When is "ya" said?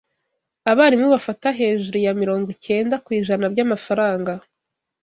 2.05-2.13